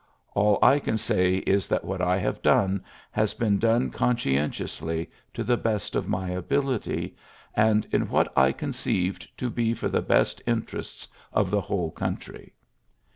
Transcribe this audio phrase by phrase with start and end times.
[0.33, 5.11] All I can say is that what I have done has been done con scientiously,
[5.35, 7.15] to the best of my ability,
[7.55, 12.51] and in what I conceived to be for the best interests of the whole country."